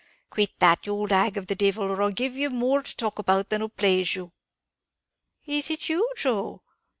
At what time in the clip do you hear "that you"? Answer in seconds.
0.57-0.95